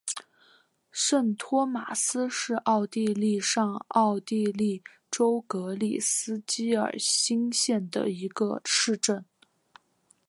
[0.89, 4.81] 圣托马斯是奥地利上奥地利
[5.11, 9.23] 州格里斯基尔兴县的一个市镇。